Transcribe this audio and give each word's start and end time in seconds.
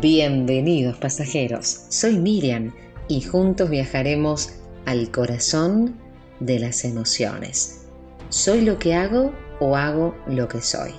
Bienvenidos 0.00 0.98
pasajeros, 0.98 1.86
soy 1.88 2.18
Miriam 2.18 2.74
y 3.08 3.22
juntos 3.22 3.70
viajaremos 3.70 4.50
al 4.84 5.10
corazón 5.10 5.96
de 6.38 6.58
las 6.58 6.84
emociones. 6.84 7.86
¿Soy 8.28 8.60
lo 8.60 8.78
que 8.78 8.94
hago 8.94 9.32
o 9.58 9.74
hago 9.74 10.14
lo 10.26 10.48
que 10.48 10.60
soy? 10.60 10.92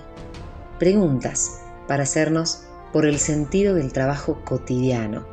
Preguntas 0.79 1.61
para 1.87 2.03
hacernos 2.03 2.63
por 2.91 3.05
el 3.05 3.19
sentido 3.19 3.75
del 3.75 3.93
trabajo 3.93 4.41
cotidiano, 4.43 5.27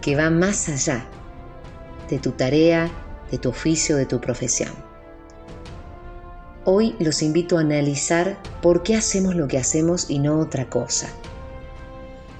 que 0.00 0.16
va 0.16 0.30
más 0.30 0.70
allá 0.70 1.06
de 2.08 2.18
tu 2.18 2.30
tarea, 2.30 2.90
de 3.30 3.36
tu 3.36 3.50
oficio, 3.50 3.98
de 3.98 4.06
tu 4.06 4.22
profesión. 4.22 4.72
Hoy 6.64 6.96
los 6.98 7.20
invito 7.20 7.58
a 7.58 7.60
analizar 7.60 8.38
por 8.62 8.82
qué 8.82 8.96
hacemos 8.96 9.34
lo 9.34 9.48
que 9.48 9.58
hacemos 9.58 10.08
y 10.08 10.18
no 10.18 10.38
otra 10.38 10.70
cosa 10.70 11.10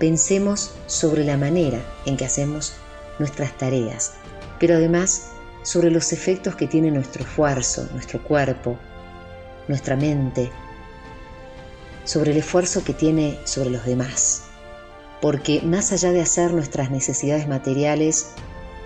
Pensemos 0.03 0.73
sobre 0.89 1.23
la 1.23 1.37
manera 1.37 1.81
en 2.07 2.17
que 2.17 2.25
hacemos 2.25 2.73
nuestras 3.21 3.57
tareas, 3.57 4.15
pero 4.59 4.75
además 4.75 5.29
sobre 5.63 5.93
los 5.93 6.13
efectos 6.13 6.57
que 6.57 6.67
tiene 6.67 6.91
nuestro 6.91 7.23
esfuerzo, 7.23 7.89
nuestro 7.93 8.21
cuerpo, 8.21 8.77
nuestra 9.69 9.95
mente, 9.95 10.51
sobre 12.05 12.33
el 12.33 12.39
esfuerzo 12.39 12.83
que 12.83 12.95
tiene 12.95 13.39
sobre 13.45 13.71
los 13.71 13.87
demás. 13.87 14.43
Porque 15.21 15.63
más 15.63 15.93
allá 15.93 16.11
de 16.11 16.23
hacer 16.23 16.53
nuestras 16.53 16.91
necesidades 16.91 17.47
materiales, 17.47 18.31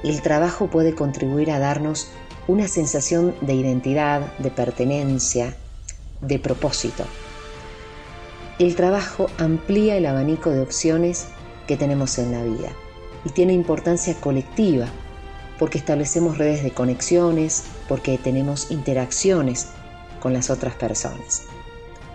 el 0.05 0.21
trabajo 0.21 0.69
puede 0.69 0.95
contribuir 0.95 1.51
a 1.51 1.59
darnos 1.59 2.10
una 2.46 2.69
sensación 2.69 3.35
de 3.41 3.54
identidad, 3.54 4.37
de 4.37 4.51
pertenencia, 4.51 5.57
de 6.21 6.38
propósito. 6.38 7.07
El 8.59 8.74
trabajo 8.74 9.29
amplía 9.37 9.99
el 9.99 10.07
abanico 10.07 10.49
de 10.49 10.62
opciones 10.62 11.26
que 11.66 11.76
tenemos 11.76 12.16
en 12.16 12.32
la 12.32 12.43
vida 12.43 12.73
y 13.26 13.30
tiene 13.30 13.52
importancia 13.52 14.15
colectiva 14.15 14.87
porque 15.59 15.76
establecemos 15.76 16.38
redes 16.38 16.63
de 16.63 16.71
conexiones, 16.71 17.65
porque 17.87 18.16
tenemos 18.16 18.71
interacciones 18.71 19.68
con 20.21 20.32
las 20.32 20.48
otras 20.48 20.74
personas. 20.74 21.43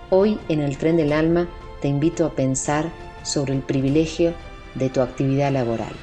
Hoy 0.09 0.39
en 0.49 0.61
el 0.61 0.77
tren 0.77 0.97
del 0.97 1.13
alma 1.13 1.47
te 1.79 1.87
invito 1.87 2.25
a 2.25 2.33
pensar 2.33 2.91
sobre 3.21 3.53
el 3.53 3.61
privilegio 3.61 4.33
de 4.73 4.89
tu 4.89 5.01
actividad 5.01 5.51
laboral, 5.51 5.93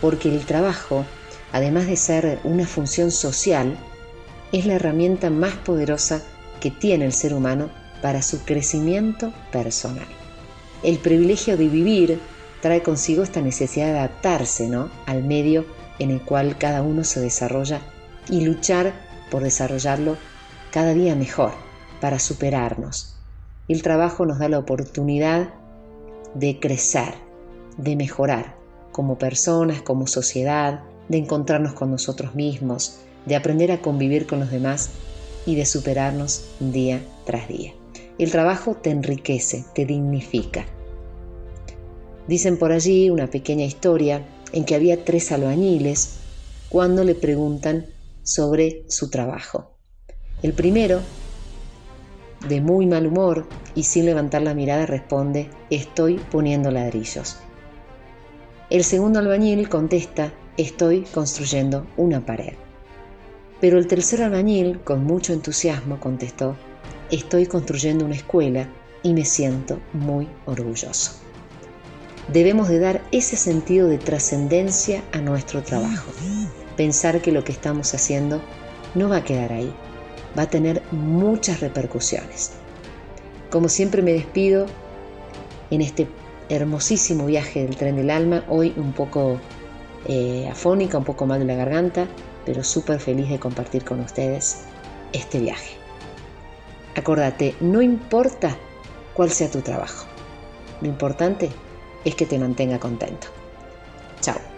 porque 0.00 0.28
el 0.28 0.46
trabajo, 0.46 1.04
además 1.50 1.88
de 1.88 1.96
ser 1.96 2.38
una 2.44 2.66
función 2.66 3.10
social, 3.10 3.76
es 4.52 4.64
la 4.64 4.74
herramienta 4.74 5.28
más 5.28 5.54
poderosa 5.54 6.22
que 6.60 6.70
tiene 6.70 7.04
el 7.04 7.12
ser 7.12 7.34
humano 7.34 7.68
para 8.02 8.22
su 8.22 8.44
crecimiento 8.44 9.32
personal. 9.52 10.06
El 10.82 10.98
privilegio 10.98 11.56
de 11.56 11.68
vivir 11.68 12.20
trae 12.60 12.82
consigo 12.82 13.22
esta 13.22 13.40
necesidad 13.40 13.86
de 13.86 13.98
adaptarse 13.98 14.68
¿no? 14.68 14.90
al 15.06 15.24
medio 15.24 15.64
en 15.98 16.10
el 16.10 16.20
cual 16.20 16.58
cada 16.58 16.82
uno 16.82 17.04
se 17.04 17.20
desarrolla 17.20 17.80
y 18.28 18.44
luchar 18.44 18.92
por 19.30 19.42
desarrollarlo 19.42 20.16
cada 20.70 20.94
día 20.94 21.14
mejor 21.14 21.52
para 22.00 22.18
superarnos. 22.18 23.16
El 23.68 23.82
trabajo 23.82 24.26
nos 24.26 24.38
da 24.38 24.48
la 24.48 24.58
oportunidad 24.58 25.48
de 26.34 26.60
crecer, 26.60 27.14
de 27.78 27.96
mejorar 27.96 28.56
como 28.92 29.18
personas, 29.18 29.82
como 29.82 30.06
sociedad, 30.06 30.82
de 31.08 31.18
encontrarnos 31.18 31.72
con 31.72 31.90
nosotros 31.90 32.34
mismos, 32.34 32.98
de 33.26 33.36
aprender 33.36 33.72
a 33.72 33.80
convivir 33.80 34.26
con 34.26 34.40
los 34.40 34.50
demás 34.50 34.90
y 35.46 35.54
de 35.54 35.66
superarnos 35.66 36.46
día 36.60 37.00
tras 37.24 37.48
día. 37.48 37.72
El 38.18 38.30
trabajo 38.30 38.74
te 38.74 38.90
enriquece, 38.90 39.66
te 39.74 39.84
dignifica. 39.84 40.64
Dicen 42.26 42.56
por 42.56 42.72
allí 42.72 43.10
una 43.10 43.26
pequeña 43.26 43.64
historia 43.64 44.26
en 44.52 44.64
que 44.64 44.74
había 44.74 45.04
tres 45.04 45.32
albañiles 45.32 46.18
cuando 46.70 47.04
le 47.04 47.14
preguntan 47.14 47.86
sobre 48.22 48.84
su 48.88 49.10
trabajo. 49.10 49.76
El 50.42 50.54
primero, 50.54 51.00
de 52.48 52.60
muy 52.62 52.86
mal 52.86 53.06
humor 53.06 53.46
y 53.74 53.82
sin 53.82 54.06
levantar 54.06 54.42
la 54.42 54.54
mirada, 54.54 54.86
responde, 54.86 55.50
estoy 55.68 56.18
poniendo 56.30 56.70
ladrillos. 56.70 57.36
El 58.70 58.82
segundo 58.82 59.18
albañil 59.18 59.68
contesta, 59.68 60.32
estoy 60.56 61.02
construyendo 61.02 61.86
una 61.98 62.24
pared. 62.24 62.54
Pero 63.60 63.78
el 63.78 63.86
tercer 63.86 64.22
albañil, 64.22 64.80
con 64.80 65.04
mucho 65.04 65.32
entusiasmo, 65.32 66.00
contestó, 66.00 66.56
estoy 67.10 67.46
construyendo 67.46 68.04
una 68.04 68.14
escuela 68.14 68.68
y 69.02 69.12
me 69.12 69.24
siento 69.24 69.78
muy 69.92 70.28
orgulloso. 70.46 71.12
Debemos 72.32 72.68
de 72.68 72.80
dar 72.80 73.02
ese 73.12 73.36
sentido 73.36 73.86
de 73.88 73.98
trascendencia 73.98 75.02
a 75.12 75.18
nuestro 75.18 75.62
trabajo. 75.62 76.10
Pensar 76.76 77.22
que 77.22 77.30
lo 77.30 77.44
que 77.44 77.52
estamos 77.52 77.94
haciendo 77.94 78.42
no 78.94 79.08
va 79.08 79.18
a 79.18 79.24
quedar 79.24 79.52
ahí, 79.52 79.72
va 80.36 80.42
a 80.42 80.50
tener 80.50 80.82
muchas 80.90 81.60
repercusiones. 81.60 82.52
Como 83.50 83.68
siempre 83.68 84.02
me 84.02 84.12
despido 84.12 84.66
en 85.70 85.82
este 85.82 86.08
hermosísimo 86.48 87.26
viaje 87.26 87.62
del 87.62 87.76
tren 87.76 87.96
del 87.96 88.10
alma, 88.10 88.44
hoy 88.48 88.74
un 88.76 88.92
poco 88.92 89.38
eh, 90.08 90.48
afónica, 90.50 90.98
un 90.98 91.04
poco 91.04 91.26
mal 91.26 91.38
de 91.38 91.46
la 91.46 91.54
garganta, 91.54 92.08
pero 92.44 92.64
súper 92.64 92.98
feliz 92.98 93.28
de 93.28 93.38
compartir 93.38 93.84
con 93.84 94.00
ustedes 94.00 94.62
este 95.12 95.38
viaje. 95.40 95.85
Acordate, 96.96 97.54
no 97.60 97.82
importa 97.82 98.56
cuál 99.12 99.30
sea 99.30 99.50
tu 99.50 99.60
trabajo, 99.60 100.06
lo 100.80 100.88
importante 100.88 101.50
es 102.04 102.14
que 102.14 102.24
te 102.24 102.38
mantenga 102.38 102.80
contento. 102.80 103.28
Chao. 104.20 104.55